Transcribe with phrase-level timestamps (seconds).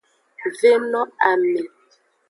[0.59, 1.01] Ve no
[1.31, 1.57] ame.